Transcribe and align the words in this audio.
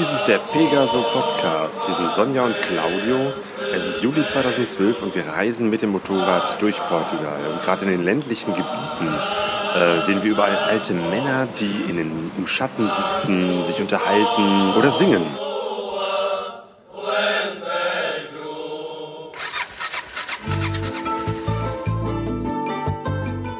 Dies 0.00 0.14
ist 0.14 0.24
der 0.24 0.38
Pegaso 0.38 1.02
Podcast. 1.02 1.86
Wir 1.86 1.94
sind 1.94 2.10
Sonja 2.12 2.46
und 2.46 2.56
Claudio. 2.62 3.34
Es 3.74 3.86
ist 3.86 4.02
Juli 4.02 4.26
2012 4.26 5.02
und 5.02 5.14
wir 5.14 5.28
reisen 5.28 5.68
mit 5.68 5.82
dem 5.82 5.90
Motorrad 5.90 6.56
durch 6.62 6.78
Portugal. 6.88 7.38
Und 7.52 7.60
gerade 7.62 7.84
in 7.84 7.90
den 7.90 8.04
ländlichen 8.04 8.54
Gebieten 8.54 9.14
äh, 9.76 10.00
sehen 10.00 10.22
wir 10.22 10.30
überall 10.30 10.56
alte 10.56 10.94
Männer, 10.94 11.46
die 11.58 11.90
in 11.90 11.98
den, 11.98 12.30
im 12.38 12.46
Schatten 12.46 12.88
sitzen, 12.88 13.62
sich 13.62 13.78
unterhalten 13.78 14.72
oder 14.78 14.90
singen. 14.90 15.26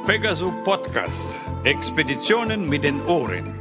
Pegaso 0.07 0.55
Podcast. 0.65 1.39
Expeditionen 1.65 2.67
mit 2.67 2.85
den 2.85 3.05
Ohren. 3.05 3.60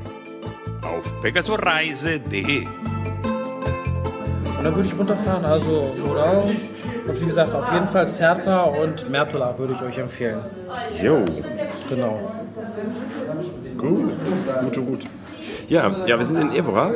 Auf 0.89 1.21
pegasoreise.de. 1.21 2.65
Und 2.65 4.63
dann 4.65 4.75
würde 4.75 4.87
ich 4.89 4.97
runterfahren, 4.97 5.45
also 5.45 5.95
Morau. 6.03 6.41
Und 7.07 7.21
wie 7.21 7.25
gesagt, 7.25 7.53
auf 7.53 7.71
jeden 7.73 7.87
Fall 7.87 8.07
Serpa 8.07 8.63
und 8.63 9.09
Mertola 9.09 9.57
würde 9.57 9.73
ich 9.73 9.81
euch 9.81 9.97
empfehlen. 9.97 10.41
Jo, 11.01 11.23
Genau. 11.89 12.19
gut, 13.77 14.01
gut, 14.61 14.75
gut. 14.85 15.05
Ja, 15.69 16.05
ja, 16.07 16.17
wir 16.17 16.25
sind 16.25 16.37
in 16.41 16.51
Évora 16.51 16.91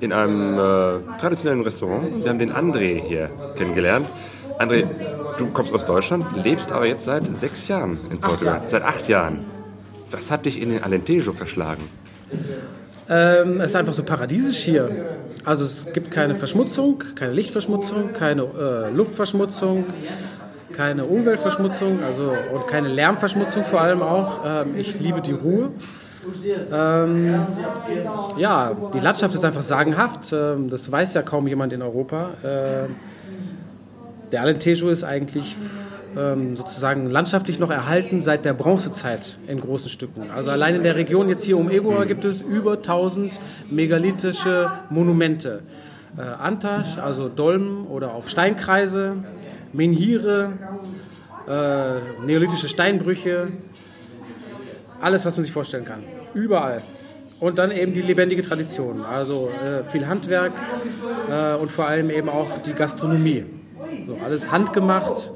in 0.00 0.12
einem 0.12 0.58
äh, 0.58 1.18
traditionellen 1.20 1.62
Restaurant. 1.62 2.22
Wir 2.24 2.30
haben 2.30 2.38
den 2.38 2.52
André 2.52 3.00
hier 3.06 3.30
kennengelernt. 3.56 4.06
André, 4.58 4.86
du 5.38 5.46
kommst 5.48 5.72
aus 5.72 5.84
Deutschland, 5.84 6.24
lebst 6.42 6.72
aber 6.72 6.86
jetzt 6.86 7.04
seit 7.04 7.26
sechs 7.36 7.68
Jahren 7.68 7.98
in 8.10 8.18
Portugal. 8.20 8.56
Jahre. 8.56 8.70
Seit 8.70 8.82
acht 8.82 9.08
Jahren. 9.08 9.44
Was 10.10 10.30
hat 10.30 10.44
dich 10.46 10.60
in 10.60 10.70
den 10.70 10.82
Alentejo 10.82 11.32
verschlagen? 11.32 11.82
Ähm, 13.08 13.60
es 13.60 13.66
ist 13.66 13.76
einfach 13.76 13.92
so 13.92 14.02
paradiesisch 14.02 14.58
hier. 14.58 14.90
Also 15.44 15.64
es 15.64 15.86
gibt 15.92 16.10
keine 16.10 16.34
Verschmutzung, 16.34 17.02
keine 17.14 17.32
Lichtverschmutzung, 17.32 18.12
keine 18.12 18.42
äh, 18.42 18.90
Luftverschmutzung, 18.90 19.84
keine 20.72 21.04
Umweltverschmutzung, 21.04 22.02
also 22.02 22.32
und 22.52 22.66
keine 22.66 22.88
Lärmverschmutzung 22.88 23.64
vor 23.64 23.80
allem 23.80 24.02
auch. 24.02 24.40
Ähm, 24.44 24.76
ich 24.76 24.98
liebe 24.98 25.20
die 25.20 25.32
Ruhe. 25.32 25.70
Ähm, 26.72 27.34
ja, 28.36 28.76
die 28.92 28.98
Landschaft 28.98 29.34
ist 29.34 29.44
einfach 29.44 29.62
sagenhaft. 29.62 30.32
Ähm, 30.32 30.68
das 30.68 30.90
weiß 30.90 31.14
ja 31.14 31.22
kaum 31.22 31.46
jemand 31.46 31.72
in 31.72 31.82
Europa. 31.82 32.30
Ähm, 32.44 32.96
der 34.32 34.42
Alentejo 34.42 34.88
ist 34.88 35.04
eigentlich 35.04 35.56
ähm, 36.16 36.56
sozusagen 36.56 37.10
landschaftlich 37.10 37.58
noch 37.58 37.70
erhalten 37.70 38.20
seit 38.20 38.44
der 38.44 38.54
Bronzezeit 38.54 39.38
in 39.46 39.60
großen 39.60 39.88
Stücken. 39.88 40.30
Also 40.30 40.50
allein 40.50 40.74
in 40.74 40.82
der 40.82 40.96
Region 40.96 41.28
jetzt 41.28 41.44
hier 41.44 41.58
um 41.58 41.68
Évora 41.68 42.04
gibt 42.04 42.24
es 42.24 42.40
über 42.40 42.74
1000 42.74 43.40
megalithische 43.70 44.70
Monumente. 44.90 45.62
Äh, 46.16 46.22
Antasch, 46.22 46.98
also 46.98 47.28
Dolmen 47.28 47.86
oder 47.86 48.14
auch 48.14 48.28
Steinkreise, 48.28 49.16
Menhire, 49.72 50.52
äh, 51.46 52.24
neolithische 52.24 52.68
Steinbrüche, 52.68 53.48
alles, 55.00 55.24
was 55.26 55.36
man 55.36 55.44
sich 55.44 55.52
vorstellen 55.52 55.84
kann. 55.84 56.02
Überall. 56.34 56.82
Und 57.38 57.58
dann 57.58 57.70
eben 57.70 57.92
die 57.92 58.00
lebendige 58.00 58.40
Tradition, 58.40 59.04
also 59.04 59.50
äh, 59.62 59.84
viel 59.90 60.06
Handwerk 60.06 60.52
äh, 61.30 61.54
und 61.56 61.70
vor 61.70 61.86
allem 61.86 62.08
eben 62.08 62.30
auch 62.30 62.62
die 62.64 62.72
Gastronomie. 62.72 63.44
So, 64.06 64.16
alles 64.24 64.50
handgemacht, 64.50 65.32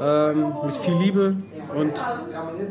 ähm, 0.00 0.52
mit 0.64 0.76
viel 0.76 0.94
Liebe 0.94 1.36
und 1.74 1.92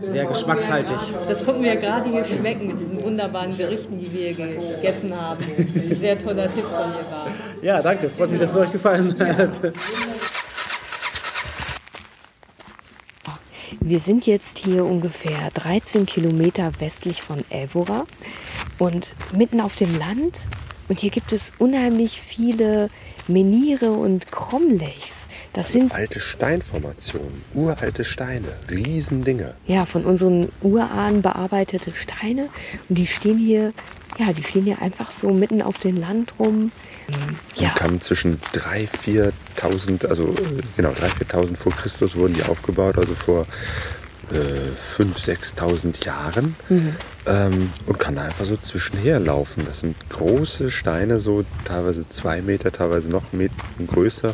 sehr 0.02 0.25
geschmackshaltig. 0.25 0.97
Das 1.27 1.44
konnten 1.45 1.64
wir 1.64 1.73
ja 1.75 1.80
gerade 1.80 2.09
hier 2.09 2.25
schmecken 2.25 2.67
mit 2.67 2.80
diesen 2.80 3.03
wunderbaren 3.03 3.55
Gerichten, 3.58 4.00
die 4.00 4.11
wir 4.11 4.33
ge- 4.33 4.58
gegessen 4.75 5.14
haben. 5.19 5.44
Ein 5.58 5.97
sehr 5.99 6.19
toller 6.19 6.45
Tipp 6.54 6.64
von 6.64 6.92
dir 6.92 7.11
war. 7.11 7.27
Ja, 7.61 7.82
danke, 7.82 8.09
freut 8.09 8.32
mich, 8.32 8.39
dass 8.39 8.52
es 8.52 8.55
euch 8.58 8.71
gefallen 8.71 9.15
hat. 9.20 9.59
Wir 13.80 13.99
sind 13.99 14.27
jetzt 14.27 14.59
hier 14.59 14.86
ungefähr 14.86 15.49
13 15.53 16.05
Kilometer 16.05 16.71
westlich 16.80 17.21
von 17.21 17.43
Évora 17.49 18.05
und 18.80 19.14
mitten 19.33 19.59
auf 19.61 19.76
dem 19.76 19.98
Land. 19.98 20.39
Und 20.89 20.99
hier 20.99 21.09
gibt 21.09 21.32
es 21.32 21.53
unheimlich 21.58 22.21
viele 22.21 22.89
Menire 23.27 23.92
und 23.92 24.32
Cromlechs. 24.32 25.20
Das 25.54 25.72
sind 25.72 25.94
Alte 25.94 26.20
Steinformationen, 26.20 27.44
uralte 27.54 28.06
Steine, 28.06 28.48
Riesendinge. 28.70 29.54
ja 29.67 29.86
von 29.86 30.06
unseren 30.06 30.50
Urahnen 30.62 31.22
bearbeitete 31.22 31.94
Steine. 31.94 32.48
Und 32.88 32.98
die 32.98 33.08
stehen 33.08 33.38
hier, 33.38 33.73
ja, 34.17 34.32
die 34.32 34.44
stehen 34.44 34.64
hier 34.64 34.82
einfach 34.82 35.12
so 35.12 35.32
mitten 35.32 35.62
auf 35.62 35.78
dem 35.80 35.98
Land 36.00 36.34
rum. 36.39 36.72
Ja. 37.58 37.67
Ja, 37.67 37.70
kamen 37.73 38.00
zwischen 38.00 38.39
3.000, 38.54 39.34
4.000, 39.58 40.06
also 40.08 40.30
äh, 40.30 40.62
genau, 40.78 40.92
3.000, 40.92 41.32
4.000 41.32 41.58
vor 41.58 41.73
Christus 41.73 42.16
wurden 42.16 42.33
die 42.36 42.44
aufgebaut, 42.44 42.98
also 42.98 43.14
vor 43.14 43.45
äh, 44.32 45.02
5.000, 45.02 45.56
6.000 45.58 46.06
Jahren. 46.06 46.56
Ähm, 47.28 47.72
und 47.86 48.00
kann 48.00 48.16
da 48.16 48.23
einfach 48.23 48.45
so 48.45 48.56
zwischenher 48.56 49.20
laufen. 49.20 49.66
Das 49.66 49.82
sind 49.82 49.98
große 50.10 50.72
Steine, 50.72 51.20
so 51.20 51.44
teilweise 51.66 52.08
zwei 52.08 52.42
Meter, 52.42 52.72
teilweise 52.72 53.10
noch 53.10 53.33
Meter 53.33 53.54
größer. 53.86 54.33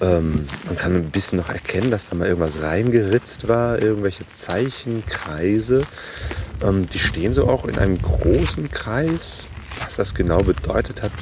Ähm, 0.00 0.46
man 0.66 0.76
kann 0.76 0.94
ein 0.94 1.10
bisschen 1.10 1.38
noch 1.38 1.48
erkennen, 1.48 1.90
dass 1.90 2.08
da 2.08 2.16
mal 2.16 2.28
irgendwas 2.28 2.62
reingeritzt 2.62 3.48
war, 3.48 3.80
irgendwelche 3.80 4.28
Zeichen, 4.30 5.04
Kreise. 5.06 5.82
Ähm, 6.62 6.88
die 6.88 6.98
stehen 6.98 7.32
so 7.32 7.48
auch 7.48 7.64
in 7.64 7.78
einem 7.78 8.00
großen 8.00 8.70
Kreis. 8.70 9.48
Was 9.80 9.96
das 9.96 10.14
genau 10.14 10.42
bedeutet 10.42 11.02
hat, 11.02 11.12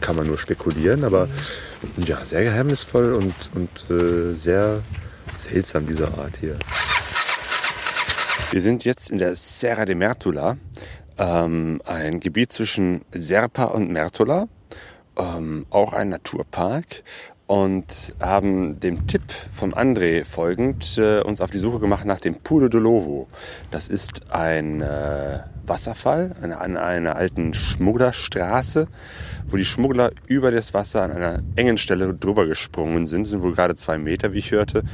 kann 0.00 0.16
man 0.16 0.26
nur 0.26 0.38
spekulieren, 0.38 1.04
aber 1.04 1.28
ja, 1.96 2.24
sehr 2.24 2.44
geheimnisvoll 2.44 3.12
und, 3.14 3.34
und 3.54 3.90
äh, 3.90 4.34
sehr 4.34 4.80
seltsam, 5.36 5.86
diese 5.86 6.08
Art 6.08 6.36
hier. 6.40 6.56
Wir 8.50 8.60
sind 8.60 8.84
jetzt 8.84 9.10
in 9.10 9.18
der 9.18 9.36
Serra 9.36 9.84
de 9.84 9.94
Mertola, 9.94 10.56
ähm, 11.18 11.80
ein 11.84 12.18
Gebiet 12.20 12.52
zwischen 12.52 13.02
Serpa 13.12 13.64
und 13.64 13.90
Mertola, 13.90 14.48
ähm, 15.16 15.66
auch 15.70 15.92
ein 15.92 16.08
Naturpark 16.08 17.02
und 17.50 18.14
haben 18.20 18.78
dem 18.78 19.08
Tipp 19.08 19.22
vom 19.52 19.74
André 19.74 20.24
folgend 20.24 20.96
äh, 20.98 21.20
uns 21.20 21.40
auf 21.40 21.50
die 21.50 21.58
Suche 21.58 21.80
gemacht 21.80 22.04
nach 22.04 22.20
dem 22.20 22.36
Pulo 22.36 22.68
de 22.68 22.78
Lovo. 22.78 23.26
Das 23.72 23.88
ist 23.88 24.30
ein 24.30 24.80
äh, 24.80 25.40
Wasserfall 25.64 26.36
an 26.40 26.52
einer, 26.52 26.80
einer 26.80 27.16
alten 27.16 27.52
Schmugglerstraße, 27.52 28.86
wo 29.48 29.56
die 29.56 29.64
Schmuggler 29.64 30.12
über 30.28 30.52
das 30.52 30.74
Wasser 30.74 31.02
an 31.02 31.10
einer 31.10 31.42
engen 31.56 31.76
Stelle 31.76 32.14
drüber 32.14 32.46
gesprungen 32.46 33.06
sind. 33.06 33.22
Das 33.24 33.30
sind 33.32 33.42
wohl 33.42 33.56
gerade 33.56 33.74
zwei 33.74 33.98
Meter, 33.98 34.32
wie 34.32 34.38
ich 34.38 34.52
hörte. 34.52 34.84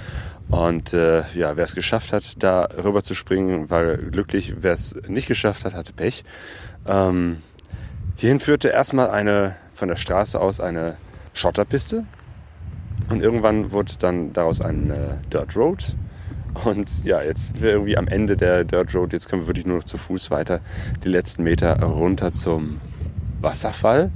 Und 0.49 0.95
äh, 0.95 1.25
ja, 1.35 1.59
wer 1.59 1.65
es 1.65 1.75
geschafft 1.75 2.15
hat, 2.15 2.43
da 2.43 2.71
rüber 2.83 3.03
zu 3.03 3.13
springen, 3.13 3.69
war 3.69 3.99
glücklich. 3.99 4.55
Wer 4.63 4.73
es 4.73 4.97
nicht 5.09 5.29
geschafft 5.29 5.67
hat, 5.67 5.75
hatte 5.75 5.93
Pech. 5.93 6.25
Ähm, 6.87 7.43
hierhin 8.17 8.41
führte 8.41 8.69
erstmal 8.69 9.11
eine 9.11 9.57
von 9.75 9.89
der 9.89 9.97
Straße 9.97 10.41
aus 10.41 10.59
eine 10.59 10.97
Schotterpiste. 11.35 12.07
Und 13.09 13.23
irgendwann 13.23 13.73
wurde 13.73 13.93
dann 13.99 14.33
daraus 14.33 14.61
ein 14.61 14.91
äh, 14.91 15.15
Dirt 15.33 15.57
Road. 15.57 15.97
Und 16.65 17.05
ja, 17.05 17.23
jetzt 17.23 17.49
sind 17.49 17.63
wir 17.63 17.73
irgendwie 17.73 17.97
am 17.97 18.09
Ende 18.09 18.37
der 18.37 18.65
Dirt 18.65 18.95
Road. 18.95 19.13
Jetzt 19.13 19.29
können 19.29 19.43
wir 19.43 19.47
wirklich 19.49 19.67
nur 19.67 19.77
noch 19.77 19.85
zu 19.85 19.99
Fuß 19.99 20.31
weiter 20.31 20.61
die 21.05 21.09
letzten 21.09 21.45
Meter 21.45 21.81
runter 21.83 22.33
zum 22.33 22.81
Wasserfall. 23.41 24.11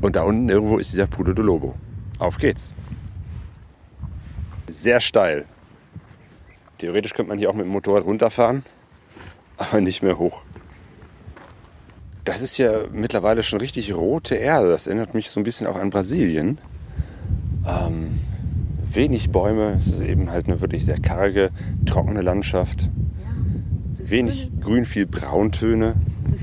Und 0.00 0.16
da 0.16 0.22
unten 0.22 0.48
irgendwo 0.48 0.78
ist 0.78 0.92
dieser 0.92 1.06
Pulo 1.06 1.32
de 1.32 1.44
Lobo. 1.44 1.74
Auf 2.18 2.38
geht's. 2.38 2.76
Sehr 4.68 5.00
steil. 5.00 5.44
Theoretisch 6.78 7.14
könnte 7.14 7.30
man 7.30 7.38
hier 7.38 7.50
auch 7.50 7.54
mit 7.54 7.64
dem 7.64 7.72
Motorrad 7.72 8.04
runterfahren, 8.04 8.62
aber 9.56 9.80
nicht 9.80 10.02
mehr 10.02 10.18
hoch. 10.18 10.44
Das 12.24 12.42
ist 12.42 12.58
ja 12.58 12.82
mittlerweile 12.92 13.42
schon 13.42 13.60
richtig 13.60 13.94
rote 13.94 14.34
Erde. 14.34 14.68
Das 14.68 14.86
erinnert 14.86 15.14
mich 15.14 15.30
so 15.30 15.40
ein 15.40 15.44
bisschen 15.44 15.66
auch 15.66 15.76
an 15.76 15.90
Brasilien. 15.90 16.58
Ähm, 17.68 18.18
wenig 18.90 19.30
Bäume, 19.30 19.76
es 19.78 19.86
ist 19.86 20.00
eben 20.00 20.30
halt 20.30 20.46
eine 20.46 20.60
wirklich 20.60 20.84
sehr 20.86 20.98
karge, 20.98 21.50
trockene 21.86 22.22
Landschaft. 22.22 22.88
Wenig 23.98 24.50
Grün, 24.60 24.84
viel 24.86 25.06
Brauntöne. 25.06 25.94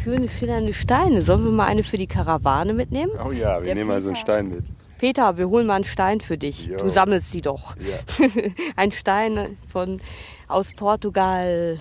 schöne 0.04 0.30
schillernde 0.30 0.74
Steine. 0.74 1.22
Sollen 1.24 1.44
wir 1.44 1.52
mal 1.52 1.66
eine 1.66 1.84
für 1.84 1.98
die 1.98 2.06
Karawane 2.08 2.74
mitnehmen? 2.74 3.12
Oh 3.26 3.32
ja, 3.32 3.60
wir 3.60 3.66
Der 3.66 3.76
nehmen 3.76 3.88
mal 3.88 4.02
so 4.02 4.10
einen 4.10 4.16
Peter. 4.16 4.22
Stein 4.34 4.50
mit. 4.50 4.66
Peter, 5.00 5.38
wir 5.38 5.50
holen 5.50 5.66
mal 5.68 5.76
einen 5.76 5.84
Stein 5.84 6.22
für 6.22 6.38
dich. 6.38 6.68
Jo. 6.68 6.78
Du 6.78 6.90
sammelst 6.90 7.34
die 7.34 7.42
doch. 7.42 7.76
Ja. 7.78 8.28
Ein 8.78 8.92
Stein 8.94 9.58
von, 9.68 10.00
aus 10.48 10.74
Portugal, 10.74 11.80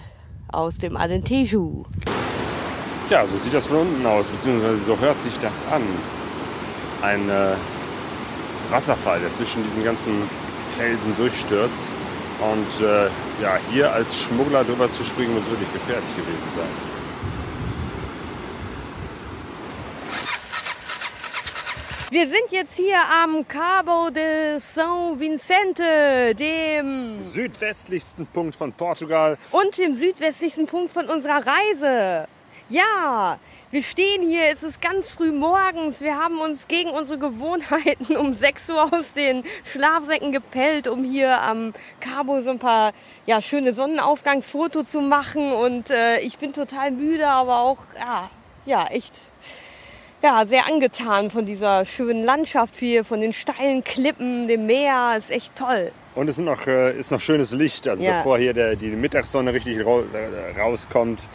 aus 0.49 0.79
dem 0.79 0.97
Alentejo. 0.97 1.85
Ja, 3.11 3.25
so 3.27 3.37
sieht 3.37 3.55
das 3.55 3.67
von 3.67 3.79
unten 3.79 4.05
aus, 4.07 4.29
beziehungsweise 4.29 4.79
so 4.79 4.99
hört 4.99 5.21
sich 5.21 5.39
das 5.39 5.65
an. 5.71 5.83
Ein 7.03 7.29
äh, 7.29 7.55
Wasserfall, 8.75 9.21
der 9.21 9.33
zwischen 9.33 9.63
diesen 9.63 9.85
ganzen 9.85 10.29
Felsen 10.77 11.17
durchstürzt. 11.17 11.89
Und 12.41 12.85
äh, 12.85 13.05
ja, 13.41 13.57
hier 13.71 13.93
als 13.93 14.19
Schmuggler 14.19 14.65
drüber 14.65 14.91
zu 14.91 15.05
springen, 15.05 15.33
muss 15.35 15.49
wirklich 15.49 15.73
gefährlich 15.73 16.17
gewesen 16.17 16.49
sein. 16.57 16.95
Wir 22.11 22.27
sind 22.29 22.51
jetzt 22.51 22.77
hier 22.77 22.99
am 23.23 23.47
Cabo 23.47 24.11
de 24.11 24.59
São 24.59 25.19
Vicente, 25.19 26.35
dem 26.35 27.23
Südwestlichsten 27.23 28.27
Punkt 28.27 28.57
von 28.57 28.73
Portugal. 28.73 29.39
und 29.53 29.79
dem 29.79 29.97
südwestlichsten 29.97 30.67
Punkt 30.67 30.93
von 30.93 31.07
unserer 31.07 31.43
Reise. 31.47 32.29
Ja, 32.69 33.39
wir 33.75 33.83
stehen 33.83 34.23
hier, 34.29 34.45
es 34.53 34.63
ist 34.63 34.81
ganz 34.81 35.11
früh 35.11 35.33
morgens. 35.33 36.01
Wir 36.01 36.17
haben 36.17 36.39
uns 36.39 36.69
gegen 36.69 36.91
unsere 36.91 37.19
Gewohnheiten 37.19 38.17
um 38.17 38.33
6 38.33 38.71
Uhr 38.71 38.95
aus 38.95 39.15
den 39.15 39.43
Schlafsäcken 39.65 40.31
gepellt, 40.31 40.87
um 40.87 41.03
hier 41.03 41.43
am 41.43 41.75
Cabo 41.99 42.41
so 42.41 42.51
ein 42.51 42.61
paar 42.61 42.93
ja, 43.27 43.41
schöne 43.41 43.75
Sonnenaufgangsfoto 43.75 44.85
zu 44.85 45.01
machen. 45.01 45.51
Und 45.53 45.91
äh, 45.91 46.21
ich 46.21 46.39
bin 46.39 46.53
total 46.53 46.93
müde, 46.93 47.27
aber 47.27 47.63
auch 47.63 47.79
ja, 47.99 48.31
ja, 48.65 48.87
echt 48.87 49.15
ja, 50.23 50.47
sehr 50.47 50.69
angetan 50.69 51.31
von 51.31 51.45
dieser 51.45 51.85
schönen 51.85 52.23
Landschaft 52.23 52.77
hier, 52.77 53.05
von 53.05 53.21
den 53.21 53.33
steilen 53.33 53.83
Klippen, 53.83 54.47
dem 54.47 54.67
Meer. 54.67 55.17
Ist 55.19 55.33
echt 55.33 55.57
toll. 55.57 55.91
Und 56.15 56.29
es 56.29 56.39
ist 56.39 56.45
noch, 56.45 56.69
äh, 56.69 56.97
ist 56.97 57.11
noch 57.11 57.21
schönes 57.21 57.51
Licht. 57.51 57.89
Also 57.89 58.05
Ja. 58.05 58.19
bevor 58.19 58.39
hier 58.39 58.55
der, 58.55 58.77
die 58.77 58.91
Mittagssonne 58.91 59.53
richtig 59.53 59.79
äh, 59.79 60.61
rauskommt, 60.61 61.29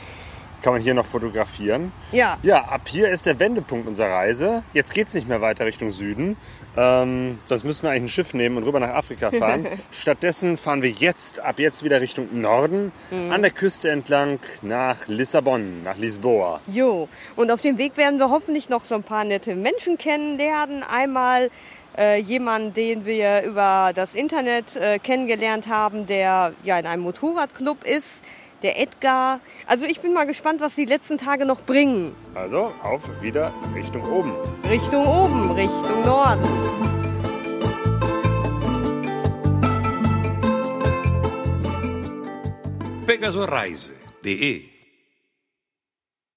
kann 0.61 0.73
man 0.73 0.81
hier 0.81 0.94
noch 0.94 1.06
fotografieren. 1.06 1.91
Ja. 2.11 2.38
Ja, 2.44 2.63
ab 2.65 2.81
hier 2.88 3.09
ist 3.09 3.25
der 3.25 3.39
Wendepunkt 3.39 3.88
unserer 3.88 4.11
Reise. 4.11 4.63
Jetzt 4.73 4.94
geht 4.94 5.07
es 5.07 5.13
nicht 5.13 5.27
mehr 5.27 5.41
weiter 5.41 5.65
Richtung 5.65 5.91
Süden. 5.91 6.38
Ähm, 6.77 7.39
sonst 7.45 7.63
müssen 7.63 7.83
wir 7.83 7.89
eigentlich 7.91 8.03
ein 8.03 8.09
Schiff 8.09 8.33
nehmen 8.33 8.57
und 8.57 8.63
rüber 8.63 8.79
nach 8.79 8.89
Afrika 8.94 9.31
fahren. 9.39 9.67
Stattdessen 9.91 10.56
fahren 10.57 10.81
wir 10.81 10.89
jetzt, 10.91 11.39
ab 11.39 11.59
jetzt 11.59 11.83
wieder 11.83 12.01
Richtung 12.01 12.39
Norden, 12.41 12.91
Mhm. 13.11 13.31
an 13.31 13.41
der 13.41 13.51
Küste 13.51 13.89
entlang 13.89 14.39
nach 14.61 15.07
Lissabon, 15.07 15.83
nach 15.83 15.97
Lisboa. 15.97 16.61
Jo, 16.67 17.09
und 17.35 17.51
auf 17.51 17.61
dem 17.61 17.77
Weg 17.77 17.97
werden 17.97 18.19
wir 18.19 18.29
hoffentlich 18.29 18.69
noch 18.69 18.85
so 18.85 18.95
ein 18.95 19.03
paar 19.03 19.23
nette 19.23 19.56
Menschen 19.56 19.97
kennenlernen. 19.97 20.83
Einmal 20.83 21.50
äh, 21.97 22.19
jemanden, 22.21 22.73
den 22.73 23.06
wir 23.06 23.41
über 23.44 23.91
das 23.95 24.13
Internet 24.13 24.75
äh, 24.75 25.00
kennengelernt 25.00 25.67
haben, 25.67 26.06
der 26.06 26.53
ja 26.63 26.77
in 26.79 26.85
einem 26.85 27.03
Motorradclub 27.03 27.83
ist, 27.83 28.23
der 28.63 28.79
Edgar. 28.79 29.39
Also 29.65 29.85
ich 29.85 30.01
bin 30.01 30.13
mal 30.13 30.25
gespannt, 30.25 30.61
was 30.61 30.75
die 30.75 30.85
letzten 30.85 31.17
Tage 31.17 31.45
noch 31.45 31.61
bringen. 31.61 32.15
Also 32.35 32.71
auf 32.83 33.09
wieder 33.21 33.53
Richtung 33.75 34.03
oben. 34.03 34.33
Richtung 34.69 35.06
oben, 35.06 35.51
Richtung 35.51 36.01
Norden. 36.03 36.79
pegasoreise.de 43.09 44.78